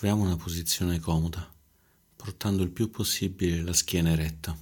[0.00, 1.46] Troviamo una posizione comoda,
[2.16, 4.56] portando il più possibile la schiena eretta.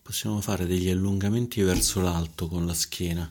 [0.00, 3.30] Possiamo fare degli allungamenti verso l'alto con la schiena,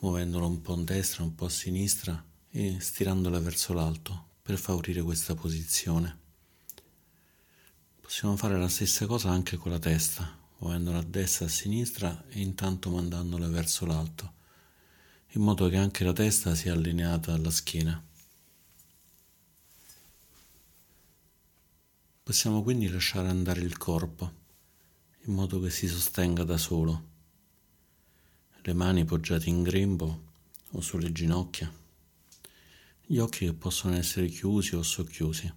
[0.00, 5.02] muovendola un po' a destra, un po' a sinistra e stirandola verso l'alto per favorire
[5.02, 6.18] questa posizione.
[8.00, 12.24] Possiamo fare la stessa cosa anche con la testa, muovendola a destra e a sinistra
[12.28, 14.32] e intanto mandandola verso l'alto,
[15.34, 18.05] in modo che anche la testa sia allineata alla schiena.
[22.26, 24.32] Possiamo quindi lasciare andare il corpo,
[25.26, 27.08] in modo che si sostenga da solo,
[28.62, 30.32] le mani poggiate in grembo
[30.72, 31.72] o sulle ginocchia,
[33.02, 35.54] gli occhi che possono essere chiusi o socchiusi.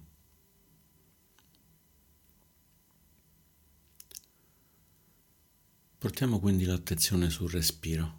[5.98, 8.18] Portiamo quindi l'attenzione sul respiro.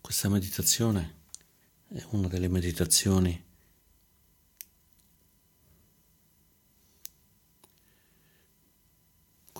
[0.00, 1.24] Questa meditazione
[1.88, 3.43] è una delle meditazioni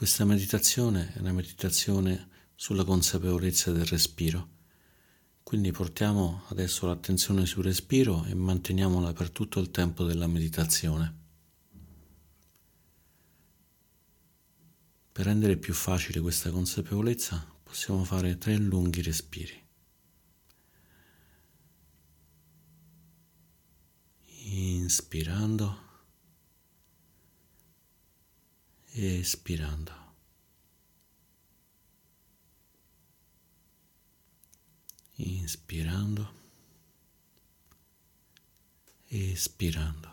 [0.05, 4.49] Questa meditazione è una meditazione sulla consapevolezza del respiro.
[5.43, 11.21] Quindi portiamo adesso l'attenzione sul respiro e manteniamola per tutto il tempo della meditazione.
[15.11, 19.67] Per rendere più facile questa consapevolezza possiamo fare tre lunghi respiri.
[24.51, 25.84] Inspirando,
[28.95, 29.93] espirando.
[35.17, 36.33] Inspirando,
[39.09, 40.13] espirando.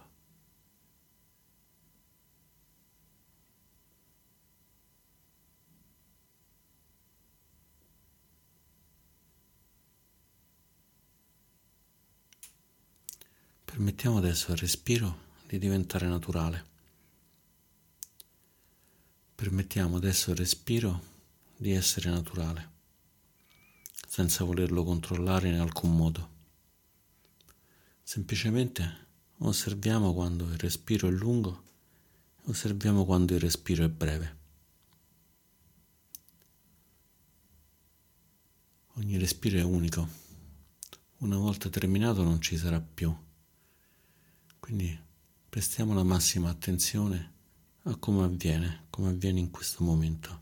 [13.63, 16.70] Permettiamo adesso al respiro di diventare naturale.
[19.41, 21.03] Permettiamo adesso al respiro
[21.57, 22.69] di essere naturale,
[24.07, 26.29] senza volerlo controllare in alcun modo.
[28.03, 29.07] Semplicemente
[29.39, 31.63] osserviamo quando il respiro è lungo
[32.45, 34.37] e osserviamo quando il respiro è breve.
[38.93, 40.07] Ogni respiro è unico.
[41.17, 43.11] Una volta terminato non ci sarà più.
[44.59, 44.95] Quindi
[45.49, 47.39] prestiamo la massima attenzione
[47.83, 50.39] a come avviene, come avviene in questo momento.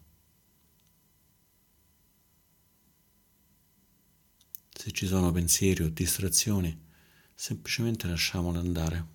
[4.73, 6.87] Se ci sono pensieri o distrazioni,
[7.33, 9.07] semplicemente lasciamoli andare,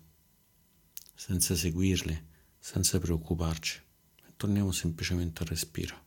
[1.13, 2.27] senza seguirli,
[2.57, 3.81] senza preoccuparci,
[4.27, 6.03] e torniamo semplicemente al respiro.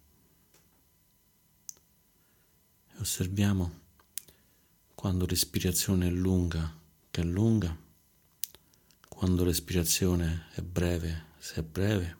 [2.93, 3.81] E osserviamo
[4.95, 6.77] quando respirazione è lunga,
[7.11, 7.77] che è lunga,
[9.09, 12.17] quando respirazione è breve, se breve,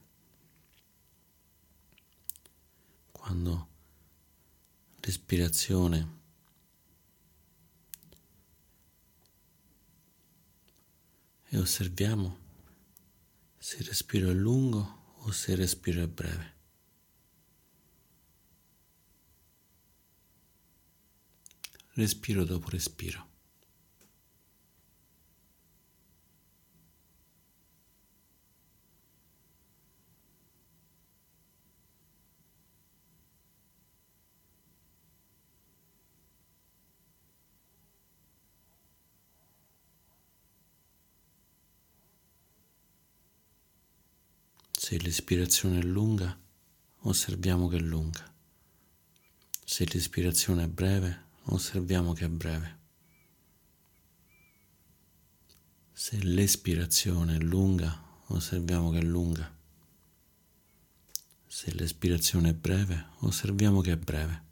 [3.13, 3.69] quando
[5.01, 6.17] respirazione
[11.51, 12.39] e osserviamo
[13.59, 16.57] se il respiro è lungo o se il respiro è breve.
[21.95, 23.28] Respiro dopo respiro.
[44.89, 46.35] Se l'ispirazione è lunga,
[47.01, 48.25] osserviamo che è lunga.
[49.63, 52.79] Se l'ispirazione è breve, osserviamo che è breve.
[55.93, 59.55] Se l'espirazione è lunga, osserviamo che è lunga.
[61.47, 64.48] Se l'espirazione è breve, osserviamo che è breve.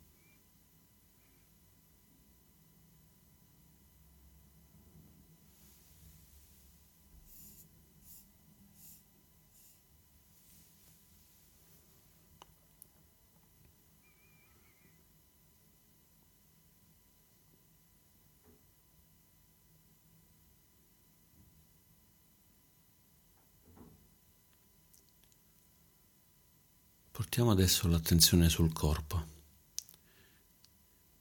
[27.17, 29.25] Portiamo adesso l'attenzione sul corpo.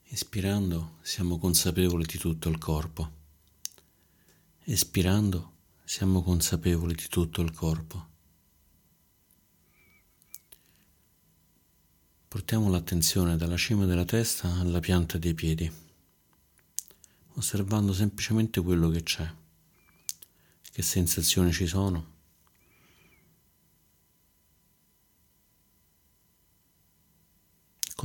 [0.08, 3.12] Ispirando siamo consapevoli di tutto il corpo.
[4.66, 5.54] Espirando
[5.86, 8.08] siamo consapevoli di tutto il corpo.
[12.28, 15.72] Portiamo l'attenzione dalla cima della testa alla pianta dei piedi,
[17.36, 19.34] osservando semplicemente quello che c'è,
[20.74, 22.15] che sensazioni ci sono.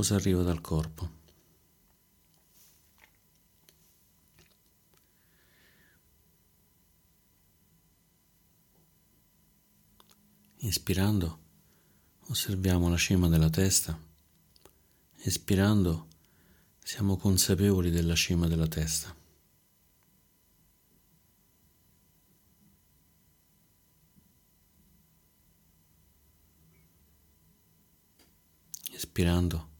[0.01, 1.11] Cosa arriva dal corpo?
[10.61, 11.39] Inspirando
[12.29, 13.95] osserviamo la cima della testa,
[15.17, 16.07] espirando
[16.83, 19.15] siamo consapevoli della cima della testa.
[28.93, 29.70] Espirando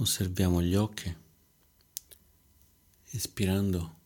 [0.00, 1.14] osserviamo gli occhi,
[3.10, 3.96] espirando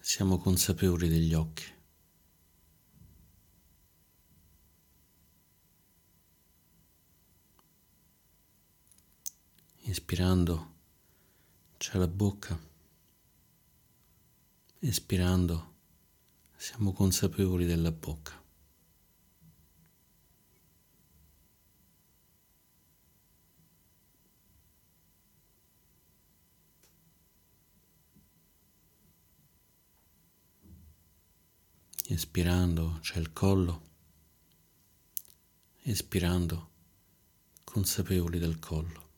[0.00, 1.64] siamo consapevoli degli occhi.
[9.84, 10.74] Inspirando
[11.76, 12.58] c'è la bocca,
[14.78, 15.74] espirando
[16.56, 18.41] siamo consapevoli della bocca.
[32.12, 33.88] Espirando c'è il collo,
[35.80, 36.68] espirando
[37.64, 39.08] consapevoli del collo.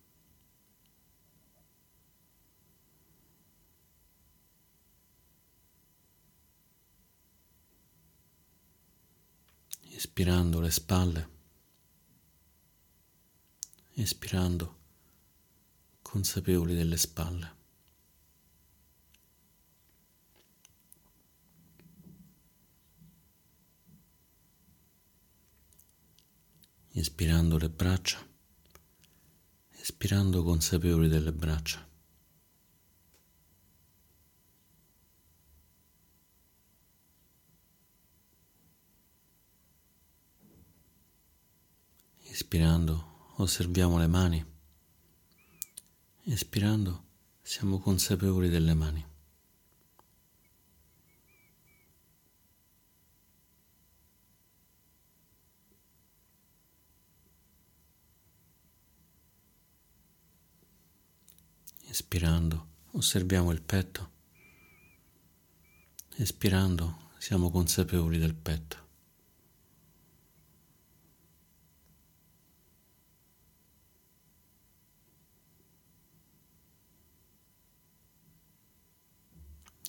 [9.89, 11.29] Espirando le spalle,
[13.95, 14.79] espirando
[16.01, 17.63] consapevoli delle spalle.
[26.97, 28.25] Inspirando le braccia,
[29.81, 31.85] espirando consapevoli delle braccia.
[42.31, 44.45] Ispirando osserviamo le mani,
[46.27, 47.05] espirando
[47.43, 49.05] siamo consapevoli delle mani.
[62.15, 64.11] Espirando osserviamo il petto,
[66.15, 68.77] espirando siamo consapevoli del petto.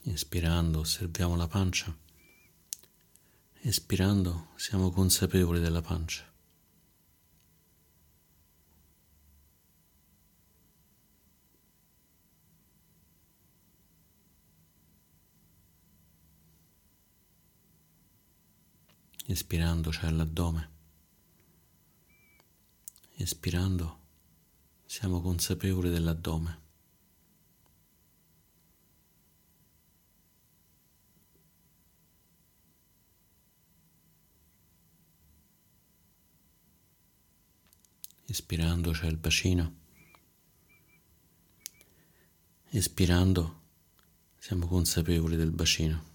[0.06, 1.96] Inspirando osserviamo la pancia,
[3.62, 6.35] espirando siamo consapevoli della pancia.
[19.28, 20.70] Espirando c'è l'addome.
[23.16, 24.00] Espirando
[24.86, 26.62] siamo consapevoli dell'addome.
[38.26, 39.76] Espirando c'è il bacino.
[42.70, 43.62] Espirando
[44.38, 46.15] siamo consapevoli del bacino.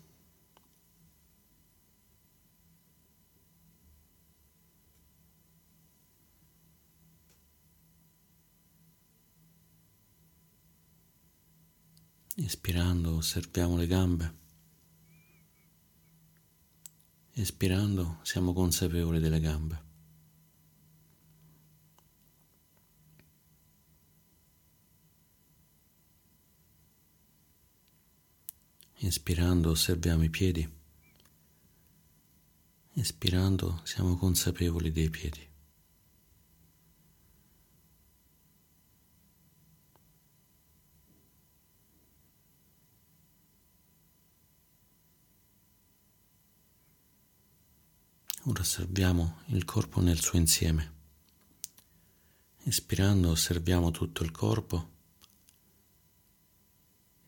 [12.51, 14.35] Ispirando osserviamo le gambe.
[17.31, 19.83] Espirando siamo consapevoli delle gambe.
[28.97, 30.69] Inspirando osserviamo i piedi.
[32.95, 35.51] Espirando siamo consapevoli dei piedi.
[48.45, 50.93] Ora osserviamo il corpo nel suo insieme.
[52.65, 54.89] Espirando osserviamo tutto il corpo.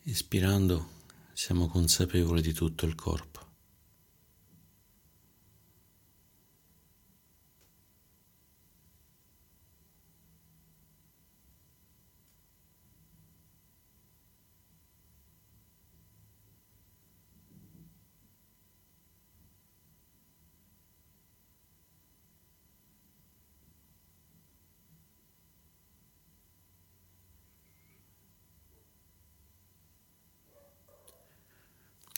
[0.02, 0.90] Ispirando
[1.32, 3.51] siamo consapevoli di tutto il corpo.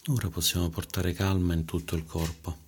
[0.09, 2.59] Ora possiamo portare calma in tutto il corpo.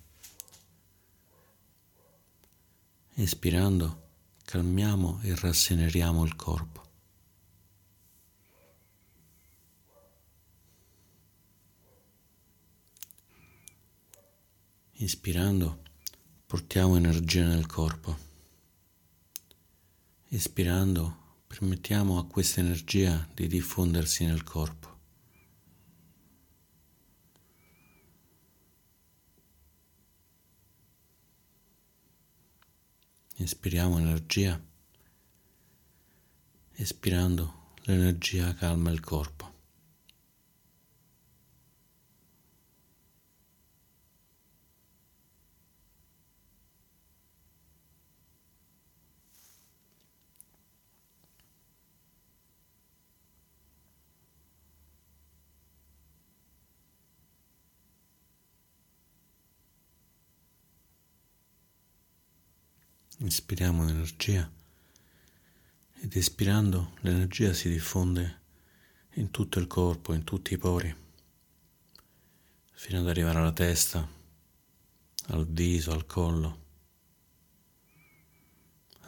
[3.13, 4.07] Espirando,
[4.43, 6.81] calmiamo e rasseneriamo il corpo.
[14.93, 15.83] Inspirando,
[16.43, 18.17] portiamo energia nel corpo.
[20.29, 24.96] Espirando, permettiamo a questa energia di diffondersi nel corpo.
[33.39, 34.59] Inspiriamo energia.
[36.73, 39.56] Espirando, l'energia calma il corpo.
[63.27, 64.49] Inspiriamo l'energia
[65.95, 68.39] ed espirando l'energia si diffonde
[69.15, 70.95] in tutto il corpo, in tutti i pori,
[72.71, 74.09] fino ad arrivare alla testa,
[75.25, 76.63] al viso, al collo,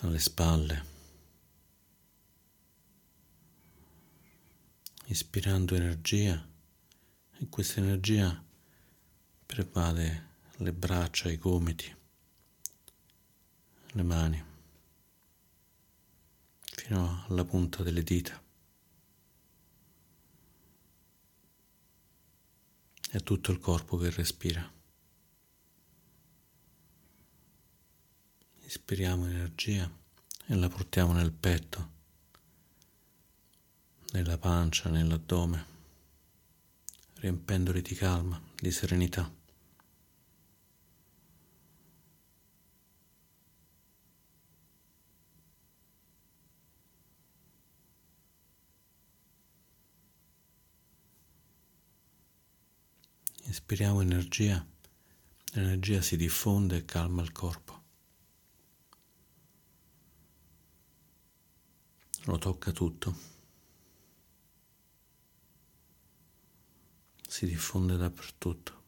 [0.02, 0.86] alle spalle.
[5.06, 6.46] Ispirando energia
[7.38, 8.44] e questa energia
[9.46, 11.96] pervade le braccia, i gomiti
[13.94, 14.44] le mani
[16.60, 18.42] fino alla punta delle dita.
[23.12, 24.72] È tutto il corpo che respira.
[28.62, 29.92] Ispiriamo energia
[30.46, 31.92] e la portiamo nel petto,
[34.12, 35.66] nella pancia, nell'addome,
[37.16, 39.39] riempendoli di calma, di serenità.
[53.50, 54.64] Ispiriamo energia,
[55.54, 57.84] l'energia si diffonde e calma il corpo.
[62.26, 63.18] Lo tocca tutto.
[67.28, 68.84] Si diffonde dappertutto.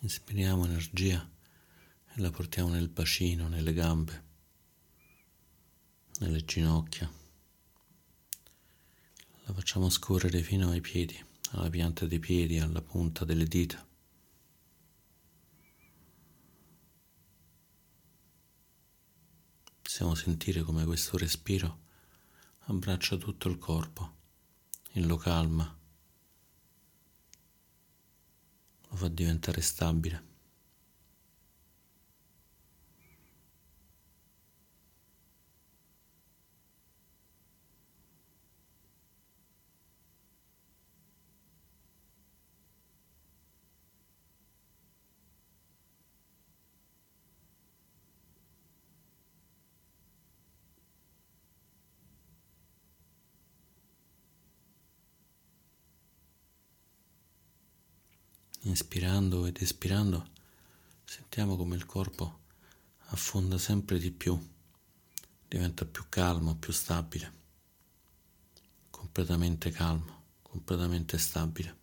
[0.00, 1.30] Ispiriamo energia
[2.14, 4.27] e la portiamo nel bacino, nelle gambe
[6.18, 7.10] nelle ginocchia.
[9.44, 11.22] La facciamo scorrere fino ai piedi,
[11.52, 13.86] alla pianta dei piedi, alla punta delle dita.
[19.82, 21.86] Possiamo sentire come questo respiro
[22.70, 24.16] abbraccia tutto il corpo
[24.92, 25.78] e lo calma,
[28.88, 30.27] lo fa diventare stabile.
[58.80, 60.24] Inspirando ed espirando
[61.02, 62.42] sentiamo come il corpo
[63.06, 64.38] affonda sempre di più,
[65.48, 67.32] diventa più calmo, più stabile,
[68.88, 71.78] completamente calmo, completamente stabile.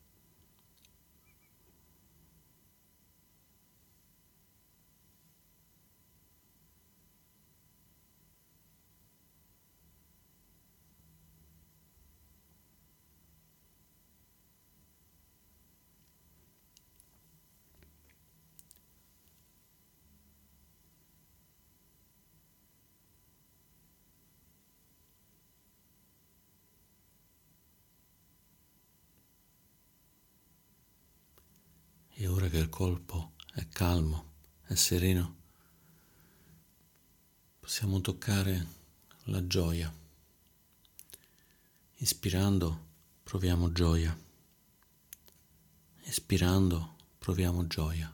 [32.18, 34.32] E ora che il colpo è calmo,
[34.64, 35.36] è sereno,
[37.60, 38.68] possiamo toccare
[39.24, 39.94] la gioia.
[41.96, 42.86] Ispirando
[43.24, 44.18] proviamo gioia.
[46.04, 48.10] Espirando proviamo gioia.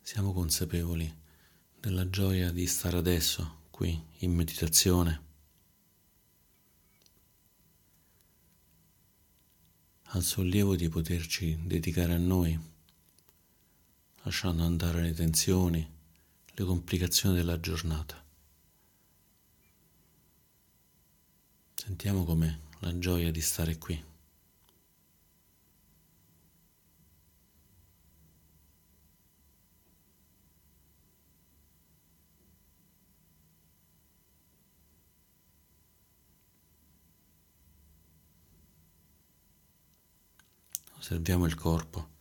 [0.00, 1.14] Siamo consapevoli
[1.78, 5.27] della gioia di stare adesso qui in meditazione
[10.12, 12.58] al sollievo di poterci dedicare a noi,
[14.22, 15.86] lasciando andare le tensioni,
[16.46, 18.24] le complicazioni della giornata.
[21.74, 24.07] Sentiamo come la gioia di stare qui.
[41.10, 42.16] Osserviamo il corpo.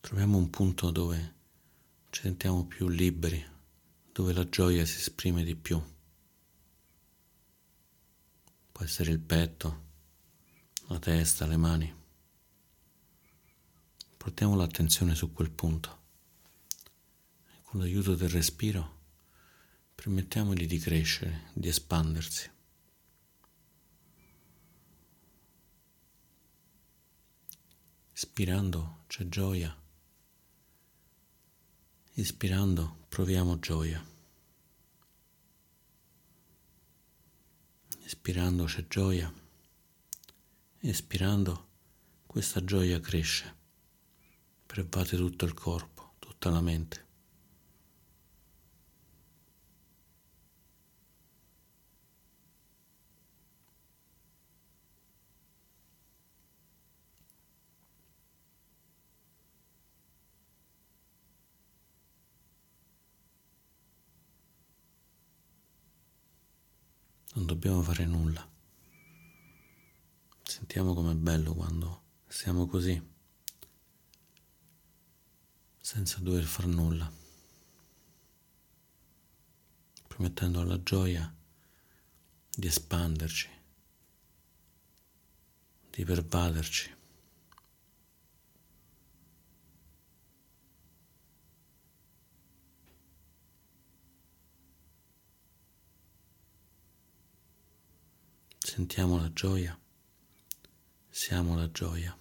[0.00, 1.34] Troviamo un punto dove
[2.08, 3.44] ci sentiamo più liberi,
[4.10, 5.78] dove la gioia si esprime di più.
[8.72, 9.84] Può essere il petto,
[10.86, 11.94] la testa, le mani.
[14.16, 15.98] Portiamo l'attenzione su quel punto
[17.54, 18.96] e con l'aiuto del respiro
[19.94, 22.50] permettiamogli di crescere, di espandersi.
[28.20, 29.72] Ispirando c'è gioia,
[32.14, 34.04] ispirando proviamo gioia,
[38.00, 39.32] ispirando c'è gioia,
[40.80, 41.68] espirando
[42.26, 43.54] questa gioia cresce,
[44.66, 47.07] pervade tutto il corpo, tutta la mente.
[67.34, 68.46] Non dobbiamo fare nulla.
[70.42, 73.00] Sentiamo com'è bello quando siamo così,
[75.80, 77.10] senza dover far nulla,
[80.06, 81.34] permettendo alla gioia
[82.50, 83.48] di espanderci,
[85.90, 86.96] di pervaderci.
[98.78, 99.76] Sentiamo la gioia,
[101.10, 102.16] siamo la gioia.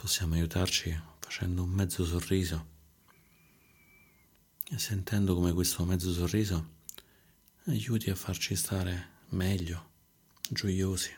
[0.00, 2.68] Possiamo aiutarci facendo un mezzo sorriso
[4.70, 6.76] e sentendo come questo mezzo sorriso
[7.66, 9.90] aiuti a farci stare meglio,
[10.48, 11.14] gioiosi,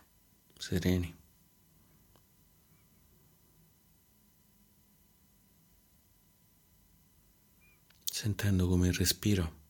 [0.58, 1.14] sereni.
[8.04, 9.60] Sentendo come il respiro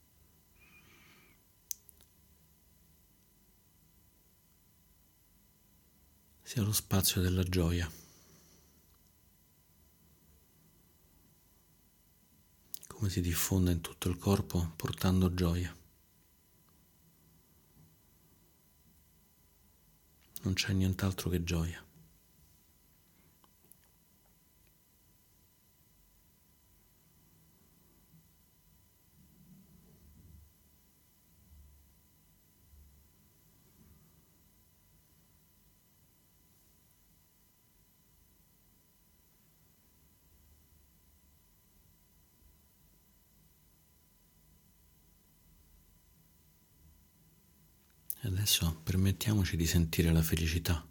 [6.40, 8.01] sia lo spazio della gioia.
[13.02, 15.74] Come si diffonde in tutto il corpo portando gioia.
[20.42, 21.84] Non c'è nient'altro che gioia.
[48.24, 50.86] E adesso permettiamoci di sentire la felicità.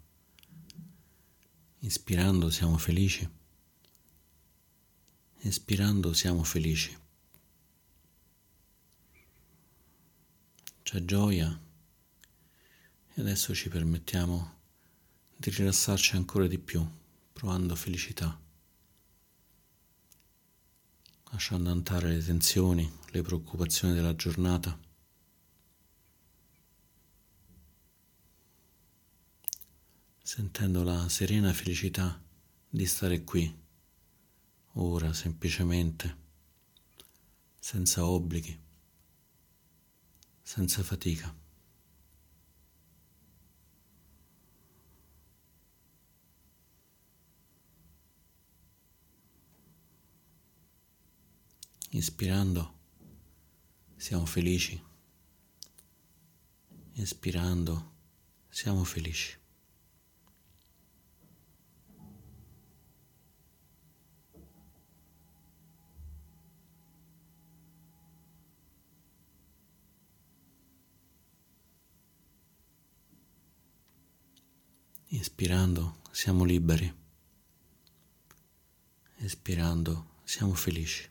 [1.80, 3.28] Inspirando siamo felici.
[5.38, 6.96] Espirando siamo felici.
[10.82, 11.60] C'è gioia
[13.14, 14.58] e adesso ci permettiamo
[15.36, 16.84] di rilassarci ancora di più,
[17.32, 18.40] provando felicità,
[21.30, 24.90] lasciando andare le tensioni, le preoccupazioni della giornata.
[30.34, 32.18] Sentendo la serena felicità
[32.66, 33.54] di stare qui,
[34.76, 36.16] ora semplicemente,
[37.58, 38.58] senza obblighi,
[40.40, 41.36] senza fatica.
[51.90, 52.78] Ispirando
[53.96, 54.82] siamo felici,
[56.94, 57.92] espirando
[58.48, 59.40] siamo felici.
[75.14, 76.90] Inspirando siamo liberi,
[79.16, 81.06] espirando siamo felici.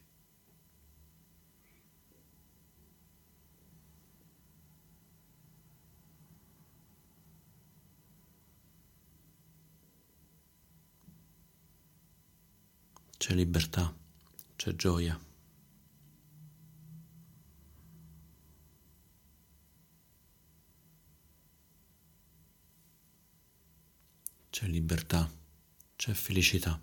[13.18, 13.96] C'è libertà,
[14.56, 15.31] c'è gioia.
[24.62, 25.28] C'è libertà,
[25.96, 26.80] c'è felicità.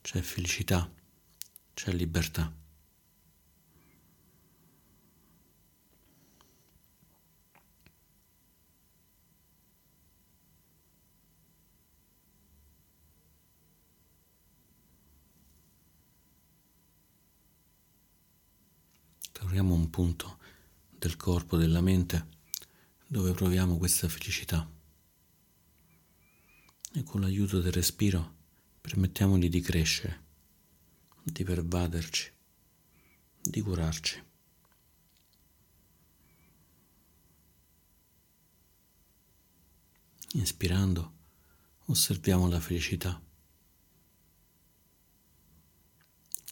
[0.00, 0.90] C'è felicità,
[1.74, 2.50] c'è libertà.
[19.54, 20.38] Troviamo un punto
[20.90, 22.26] del corpo, della mente,
[23.06, 24.68] dove proviamo questa felicità.
[26.94, 28.34] E con l'aiuto del respiro
[28.80, 30.24] permettiamogli di crescere,
[31.22, 32.32] di pervaderci,
[33.40, 34.24] di curarci.
[40.32, 41.12] Inspirando,
[41.84, 43.22] osserviamo la felicità.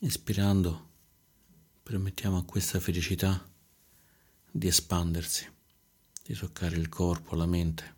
[0.01, 0.91] Espirando,
[1.93, 3.47] permettiamo a questa felicità
[4.51, 5.47] di espandersi,
[6.23, 7.97] di toccare il corpo, la mente.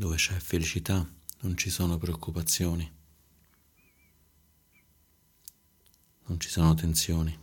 [0.00, 1.06] Dove c'è felicità
[1.40, 2.90] non ci sono preoccupazioni,
[6.24, 7.38] non ci sono tensioni.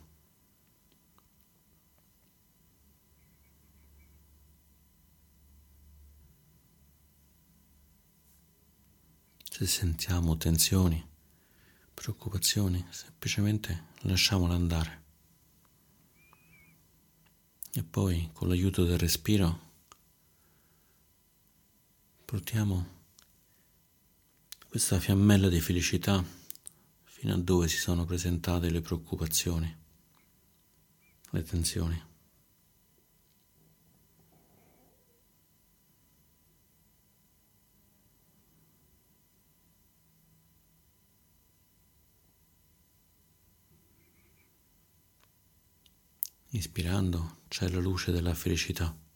[9.52, 11.08] Se sentiamo tensioni,
[11.94, 15.04] preoccupazioni, semplicemente lasciamole andare.
[17.74, 19.66] E poi con l'aiuto del respiro
[22.30, 22.86] Portiamo
[24.68, 26.22] questa fiammella di felicità
[27.06, 29.78] fino a dove si sono presentate le preoccupazioni,
[31.30, 32.04] le tensioni.
[46.50, 49.07] Ispirando c'è la luce della felicità.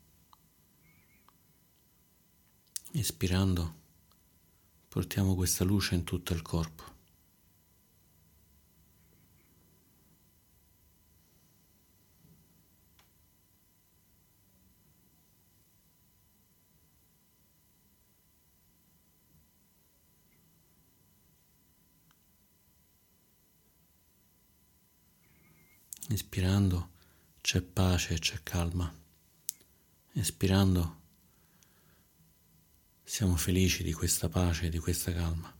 [3.02, 3.76] Espirando,
[4.88, 6.84] portiamo questa luce in tutto il corpo.
[26.10, 26.90] Ispirando
[27.42, 28.94] c'è pace, c'è calma.
[30.14, 31.01] Espirando
[33.14, 35.54] siamo felici di questa pace di questa calma.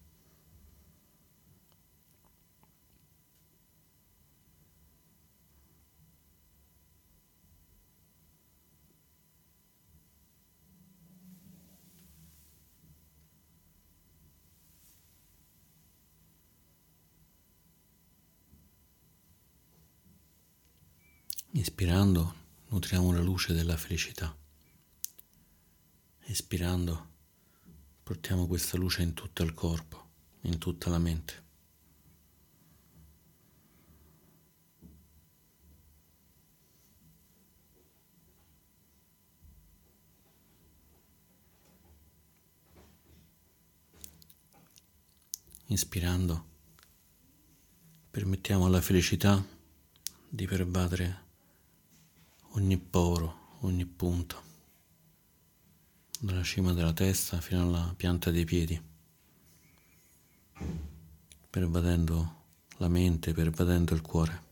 [21.52, 22.36] Ispirando
[22.70, 24.34] nutriamo la luce della felicità.
[26.20, 27.11] Espirando
[28.12, 30.10] Portiamo questa luce in tutto il corpo,
[30.42, 31.44] in tutta la mente.
[45.68, 46.46] Inspirando,
[48.12, 49.42] permettiamo alla felicità
[50.28, 51.24] di pervadere
[52.56, 54.51] ogni poro, ogni punto
[56.24, 58.80] dalla cima della testa fino alla pianta dei piedi,
[61.50, 62.44] pervadendo
[62.78, 64.50] la mente pervadendo il cuore.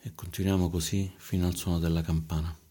[0.00, 2.63] E continuiamo così fino al suono della campana.